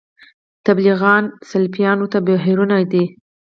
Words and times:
تبلیغیان 0.65 1.23
سلفیان 1.51 1.97
ورته 1.99 2.19
بهیرونه 2.27 2.77
دي 2.91 3.03